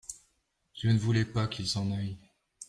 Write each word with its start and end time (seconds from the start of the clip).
Je 0.73 0.87
ne 0.87 0.97
voulais 0.97 1.25
pas 1.25 1.47
qu'il 1.47 1.67
s'en 1.67 1.91
aille. 1.91 2.17